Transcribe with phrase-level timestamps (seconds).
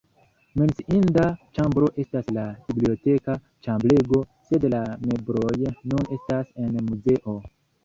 [0.59, 1.25] Menciinda
[1.57, 3.37] ĉambro estas la biblioteka
[3.69, 7.41] ĉambrego, sed la mebloj nun estas en muzeo.